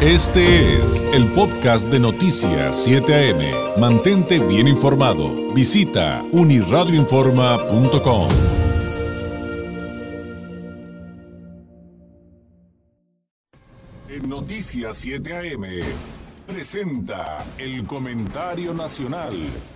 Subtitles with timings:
[0.00, 3.80] Este es el podcast de Noticias 7 AM.
[3.80, 5.52] Mantente bien informado.
[5.52, 8.28] Visita uniradioinforma.com.
[14.08, 15.64] En Noticias 7 AM
[16.46, 19.34] presenta el comentario nacional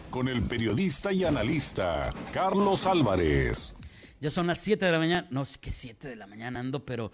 [0.08, 3.74] con el periodista y analista Carlos Álvarez.
[4.20, 5.26] Ya son las 7 de la mañana.
[5.32, 7.10] No, es que 7 de la mañana ando, pero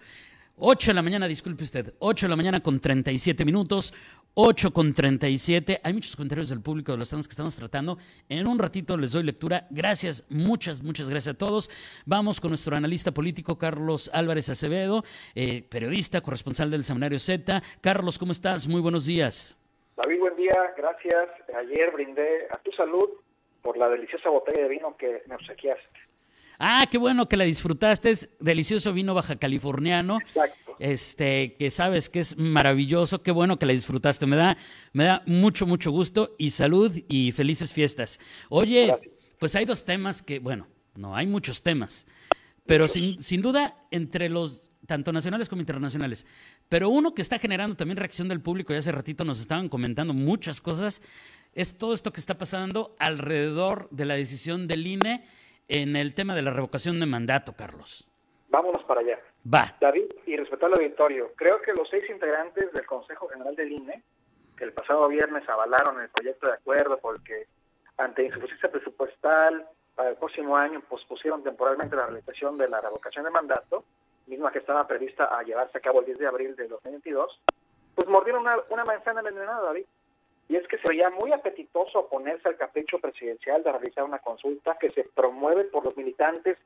[0.61, 1.95] 8 de la mañana, disculpe usted.
[2.01, 3.95] 8 de la mañana con 37 minutos.
[4.35, 5.81] 8 con 37.
[5.83, 7.97] Hay muchos comentarios del público de los temas que estamos tratando.
[8.29, 9.67] En un ratito les doy lectura.
[9.71, 11.71] Gracias, muchas, muchas gracias a todos.
[12.07, 17.63] Vamos con nuestro analista político, Carlos Álvarez Acevedo, eh, periodista, corresponsal del Seminario Z.
[17.81, 18.67] Carlos, ¿cómo estás?
[18.67, 19.57] Muy buenos días.
[19.97, 20.75] David, buen día.
[20.77, 21.29] Gracias.
[21.57, 23.11] Ayer brindé a tu salud
[23.63, 26.08] por la deliciosa botella de vino que me obsequiaste.
[26.59, 28.11] Ah, qué bueno que la disfrutaste.
[28.11, 30.19] Es delicioso vino baja californiano.
[30.21, 30.77] Exacto.
[30.81, 33.23] Este, que sabes que es maravilloso.
[33.23, 34.27] Qué bueno que la disfrutaste.
[34.27, 34.57] Me da,
[34.93, 38.21] me da mucho, mucho gusto y salud y felices fiestas.
[38.49, 38.95] Oye,
[39.39, 42.07] pues hay dos temas que, bueno, no, hay muchos temas.
[42.67, 46.27] Pero sin, sin duda, entre los tanto nacionales como internacionales.
[46.69, 50.15] Pero uno que está generando también reacción del público, y hace ratito nos estaban comentando
[50.15, 51.03] muchas cosas,
[51.55, 55.23] es todo esto que está pasando alrededor de la decisión del INE
[55.69, 58.09] en el tema de la revocación de mandato, Carlos.
[58.49, 59.19] Vámonos para allá.
[59.53, 59.77] Va.
[59.81, 64.03] David, y respecto al auditorio, creo que los seis integrantes del Consejo General del INE,
[64.57, 67.47] que el pasado viernes avalaron el proyecto de acuerdo porque
[67.99, 73.31] ante insuficiencia presupuestal para el próximo año pospusieron temporalmente la realización de la revocación de
[73.31, 73.85] mandato,
[74.27, 77.41] misma que estaba prevista a llevarse a cabo el 10 de abril de 2022,
[77.95, 79.85] pues mordieron una, una manzana envenenada, David
[80.49, 84.79] y es que se veía muy apetitoso oponerse al capricho presidencial de realizar una consulta
[84.79, 86.57] que se promueve por los militantes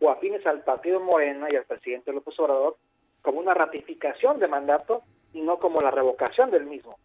[0.00, 2.76] o afines al partido Morena y al presidente López Obrador
[3.22, 6.96] como una ratificación de mandato y no como la revocación del mismo.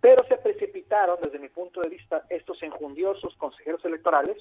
[0.00, 4.38] Pero se precipitaron, desde mi punto de vista, estos enjundiosos consejeros electorales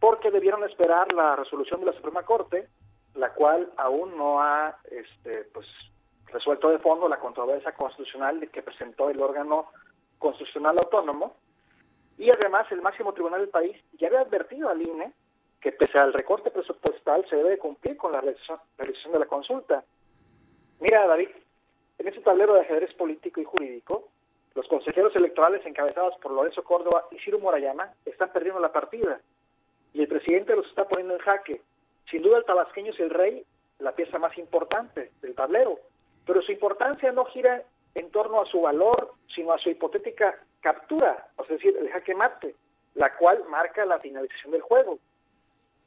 [0.00, 2.68] porque debieron esperar la resolución de la Suprema Corte,
[3.14, 5.66] la cual aún no ha este, pues,
[6.26, 9.68] resuelto de fondo la controversia constitucional que presentó el órgano
[10.18, 11.36] constitucional autónomo
[12.18, 15.12] y además el máximo tribunal del país ya había advertido al INE
[15.60, 19.84] que pese al recorte presupuestal se debe cumplir con la realización de la consulta.
[20.80, 21.30] Mira, David,
[21.98, 24.08] en este tablero de ajedrez político y jurídico,
[24.54, 29.20] los consejeros electorales encabezados por Lorenzo Córdoba y Ciro Morayama están perdiendo la partida
[29.92, 31.60] y el presidente los está poniendo en jaque.
[32.10, 33.44] Sin duda el tabasqueño es el rey,
[33.78, 35.78] la pieza más importante del tablero,
[36.26, 41.28] pero su importancia no gira en torno a su valor, sino a su hipotética captura,
[41.40, 42.56] es decir, el jaque mate,
[42.94, 44.98] la cual marca la finalización del juego.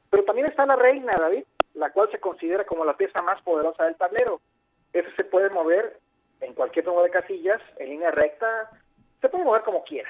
[0.08, 1.44] Pero también está la reina, David,
[1.74, 4.40] la cual se considera como la pieza más poderosa del tablero.
[4.92, 5.98] Ese se puede mover
[6.40, 8.70] en cualquier número de casillas, en línea recta,
[9.20, 10.08] se puede mover como quiera.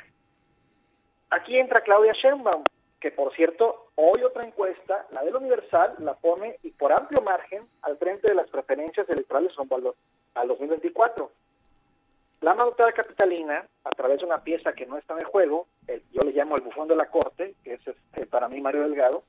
[1.31, 2.63] Aquí entra Claudia Sheinbaum,
[3.01, 7.67] que por cierto, hoy otra encuesta, la del Universal, la pone y por amplio margen
[7.83, 9.95] al frente de las preferencias electorales rumbo
[10.35, 11.31] al 2024.
[12.41, 15.67] La magistrada capitalina, a través de una pieza que no está en el juego,
[16.11, 19.25] yo le llamo el bufón de la corte, que es este, para mí Mario Delgado,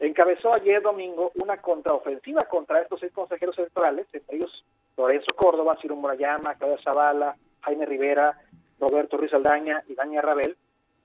[0.00, 4.64] encabezó ayer domingo una contraofensiva contra estos seis consejeros electorales, entre ellos
[4.96, 8.40] Lorenzo Córdoba, Ciro Murayama, Claudia Zavala, Jaime Rivera,
[8.80, 10.56] Roberto Ruiz Aldaña y Dania Rabel,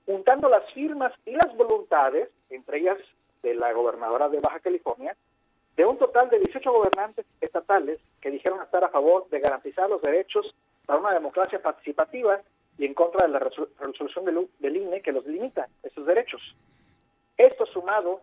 [0.06, 2.98] juntando las firmas y las voluntades, entre ellas
[3.42, 5.14] de la gobernadora de Baja California,
[5.76, 10.00] de un total de 18 gobernantes estatales que dijeron estar a favor de garantizar los
[10.00, 10.54] derechos
[10.86, 12.40] para una democracia participativa
[12.78, 16.40] y en contra de la resolución del, INE que los limita, esos derechos.
[17.36, 18.18] Esto sumado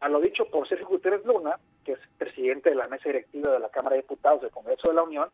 [0.00, 3.60] a lo dicho por Sergio Gutiérrez Luna, que es presidente de la mesa directiva de
[3.60, 5.28] la Cámara de Diputados del Congreso de la Unión,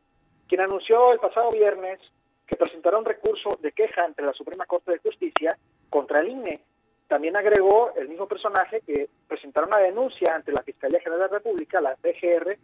[0.47, 2.01] quien anunció el pasado viernes
[2.47, 5.57] que presentará un recurso de queja ante la Suprema Corte de Justicia
[5.91, 6.61] contra el INE.
[7.07, 11.39] También agregó el mismo personaje que presentará una denuncia ante la Fiscalía General de la
[11.39, 12.59] República, la PGR,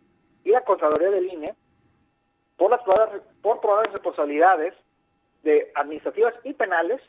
[0.44, 1.54] y la Contraloría del INE
[2.56, 4.74] por las probables, por probables responsabilidades
[5.42, 7.00] de administrativas y penales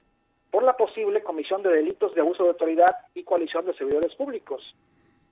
[0.51, 4.75] por la posible comisión de delitos de abuso de autoridad y coalición de servidores públicos.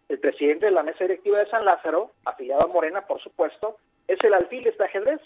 [0.09, 3.77] El presidente de la mesa directiva de San Lázaro, afiliado a Morena, por supuesto,
[4.07, 5.21] es el alfil de este ajedrez,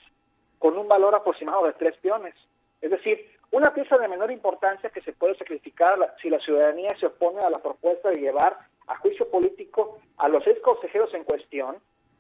[0.60, 2.36] con un valor aproximado de tres peones.
[2.82, 7.08] Es decir, una pieza de menor importancia que se puede sacrificar si la ciudadanía se
[7.08, 8.58] opone a la propuesta de llevar
[8.88, 11.78] a juicio político a los seis consejeros en cuestión,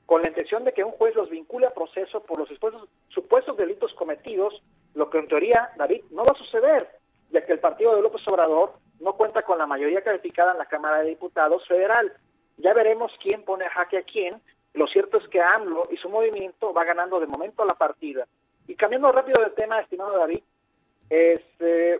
[0.07, 3.57] con la intención de que un juez los vincule a proceso por los supuestos, supuestos
[3.57, 4.63] delitos cometidos,
[4.95, 6.87] lo que en teoría, David, no va a suceder,
[7.29, 8.71] ya que el partido de López Obrador
[9.01, 12.13] no cuenta con la mayoría calificada en la Cámara de Diputados federal.
[12.55, 14.41] Ya veremos quién pone a jaque a quién.
[14.73, 18.25] Lo cierto es que AMLO y su movimiento va ganando de momento la partida.
[18.65, 20.41] Y cambiando rápido de tema, estimado David,
[21.09, 21.99] este,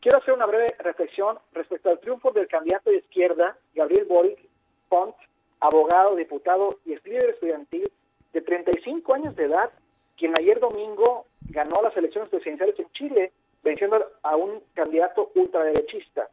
[0.00, 4.40] quiero hacer una breve reflexión respecto al triunfo del candidato de izquierda, Gabriel Boric
[4.88, 5.14] Pont,
[5.60, 7.90] abogado, diputado y líder estudiantil
[8.32, 9.70] de 35 años de edad,
[10.16, 13.32] quien ayer domingo ganó las elecciones presidenciales en Chile,
[13.62, 16.28] venciendo a un candidato ultraderechista.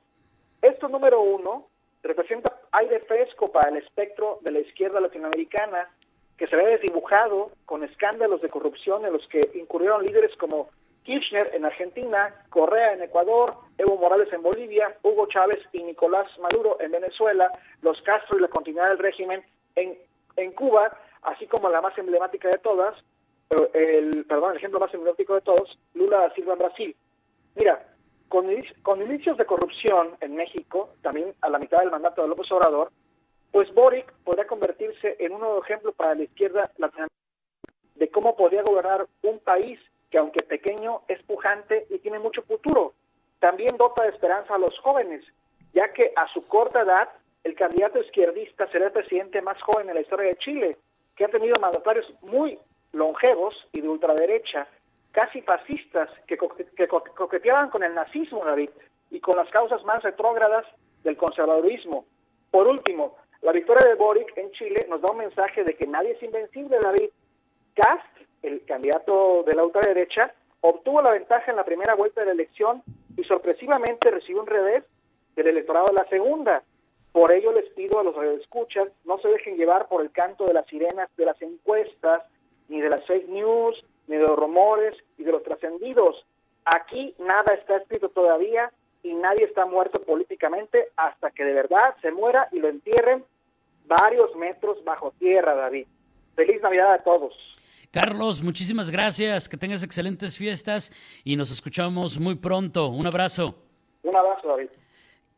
[0.61, 1.67] Esto, número uno,
[2.03, 5.89] representa aire fresco para el espectro de la izquierda latinoamericana,
[6.37, 10.69] que se ve desdibujado con escándalos de corrupción en los que incurrieron líderes como
[11.05, 16.77] Kirchner en Argentina, Correa en Ecuador, Evo Morales en Bolivia, Hugo Chávez y Nicolás Maduro
[16.81, 19.97] en Venezuela, los Castro y la continuidad del régimen en,
[20.35, 22.95] en Cuba, así como la más emblemática de todas,
[23.51, 26.95] eh, el, perdón, el ejemplo más emblemático de todos, Lula da Silva en Brasil.
[27.55, 27.87] Mira,
[28.27, 28.47] con,
[28.81, 32.91] con inicios de corrupción en México, también a la mitad del mandato de López Obrador,
[33.51, 37.09] pues Boric podría convertirse en un nuevo ejemplo para la izquierda latinoamericana
[37.93, 39.79] de cómo podría gobernar un país
[40.15, 42.93] que aunque pequeño es pujante y tiene mucho futuro.
[43.39, 45.25] También dota de esperanza a los jóvenes,
[45.73, 47.09] ya que a su corta edad
[47.43, 50.77] el candidato izquierdista será el presidente más joven en la historia de Chile,
[51.17, 52.57] que ha tenido mandatarios muy
[52.93, 54.69] longevos y de ultraderecha,
[55.11, 58.69] casi fascistas, que, coqueteaban con el nazismo, David,
[59.11, 60.65] y con las causas más retrógradas
[61.03, 62.05] del conservadurismo.
[62.51, 66.11] Por último, la victoria de Boric en Chile nos da un mensaje de que nadie
[66.11, 67.09] es invencible, David.
[67.73, 68.15] Cast,
[68.45, 72.83] el candidato de la ultraderecha, obtuvo la ventaja en la primera vuelta de la elección
[73.17, 74.83] y sorpresivamente recibió un revés
[75.35, 76.63] del electorado de la segunda.
[77.11, 80.53] Por ello les pido a los radioescuchas no se dejen llevar por el canto de
[80.53, 82.23] las sirenas de las encuestas,
[82.67, 86.25] ni de las fake news, ni de los rumores y de los trascendidos.
[86.65, 88.71] Aquí nada está escrito todavía
[89.03, 93.23] y nadie está muerto políticamente hasta que de verdad se muera y lo entierren
[93.85, 95.87] varios metros bajo tierra, David.
[96.35, 97.33] Feliz Navidad a todos.
[97.91, 100.91] Carlos, muchísimas gracias, que tengas excelentes fiestas
[101.23, 102.89] y nos escuchamos muy pronto.
[102.89, 103.55] Un abrazo.
[104.03, 104.69] Un abrazo, David.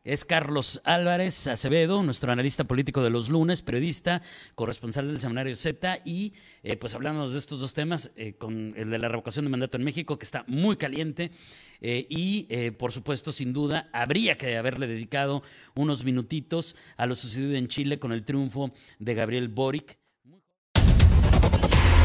[0.04, 4.22] Es Carlos Álvarez Acevedo, nuestro analista político de los lunes, periodista,
[4.54, 8.88] corresponsal del Seminario Z y eh, pues hablamos de estos dos temas, eh, con el
[8.88, 11.30] de la revocación de mandato en México, que está muy caliente
[11.82, 15.42] eh, y por supuesto, sin duda, habría que haberle dedicado
[15.74, 19.98] unos minutitos a lo sucedido en Chile con el triunfo de Gabriel Boric.